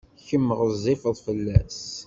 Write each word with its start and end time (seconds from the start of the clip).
Kemm 0.27 0.47
ɣezzifeḍ 0.59 1.15
fell-as. 1.25 1.79